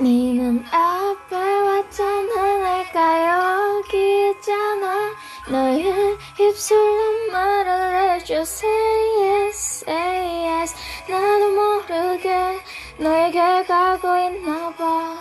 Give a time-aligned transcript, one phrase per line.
[0.00, 2.58] 니는 앞에 왔잖아.
[2.58, 5.14] 내가 여기 있잖아.
[5.50, 8.34] 너의 입술로 말을 해줘.
[8.42, 10.74] Say yes, say yes.
[11.08, 12.60] 나도 모르게
[12.98, 15.18] 너에게 가고 있나봐.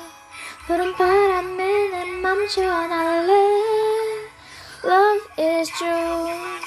[0.67, 3.31] 푸른 바람에 내 맘 전할래
[4.83, 6.66] Love is true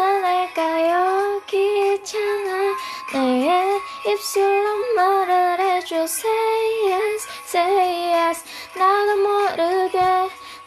[4.05, 8.43] 입술로 말을 해줘 Say yes, say yes.
[8.75, 9.99] 나도 모르게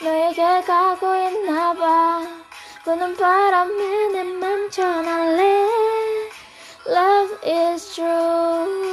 [0.03, 2.23] 너에게 가고 있나봐.
[2.85, 5.67] 부는 바람에 내맘 전할래.
[6.87, 8.85] Love is true.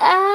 [0.00, 0.33] I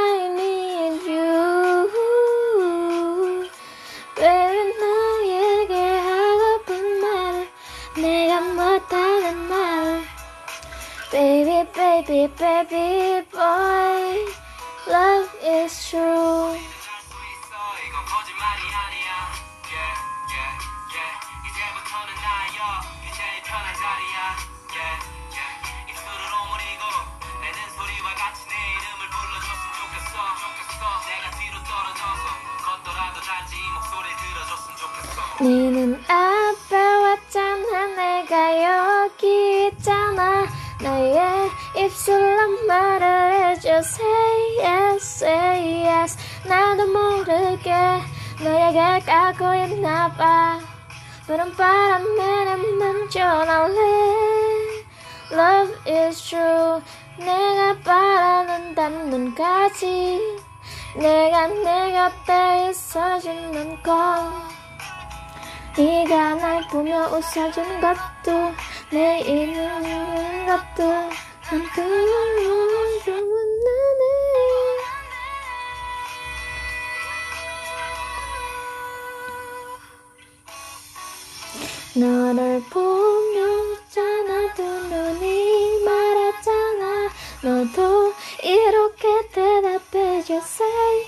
[34.42, 45.86] 어줬으면 좋겠어 니는 앞에 왔잖아 내가 여기 있잖아 너의 입술로 말을 해줘 Say yes, say
[45.86, 46.18] yes.
[46.48, 47.72] 나도 모르게
[48.42, 50.60] 너에게 가고 있나봐.
[51.28, 53.76] 푸른 바람에 내맘 전할래?
[55.32, 56.82] Love is true.
[57.18, 60.40] 내가 바라는 단눈까지
[60.96, 64.50] 내가 내 곁에 있어주는 건
[65.78, 68.54] 네가 날 보며 웃어준 것도
[68.92, 71.12] 내 이름 읽는 것도 난
[71.76, 72.68] 그걸로
[73.06, 73.24] 좋은
[73.64, 74.02] 나네.
[82.34, 87.10] 너를 보며 웃잖아 두 눈이 말했잖아.
[87.44, 88.12] 너도
[88.44, 91.06] 이렇게 대답해줘 say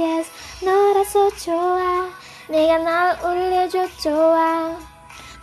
[0.00, 0.30] yes.
[0.64, 2.08] 너라서 좋아.
[2.48, 4.95] 네가 날 울려줘 좋아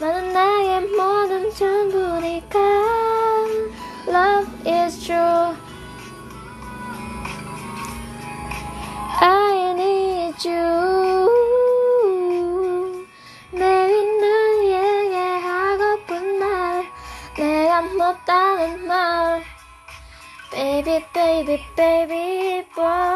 [0.04, 2.60] 너는 나의 모든 전부니까
[4.06, 5.56] Love is true
[9.22, 11.32] I need you
[13.52, 16.84] 매일 너에게 하고픈 말
[17.38, 19.42] 내가 못하는 말
[20.52, 23.13] Baby baby baby boy